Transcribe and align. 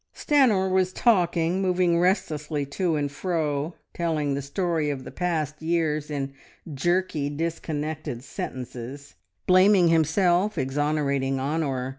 Stanor 0.15 0.67
was 0.71 0.91
talking, 0.91 1.61
moving 1.61 1.99
restlessly 1.99 2.65
to 2.65 2.95
and 2.95 3.11
fro, 3.11 3.75
telling 3.93 4.33
the 4.33 4.41
story 4.41 4.89
of 4.89 5.03
the 5.03 5.11
past 5.11 5.61
years 5.61 6.09
in 6.09 6.33
jerky, 6.73 7.29
disconnected 7.29 8.23
sentences, 8.23 9.13
blaming 9.45 9.89
himself, 9.89 10.57
exonerating 10.57 11.39
Honor. 11.39 11.89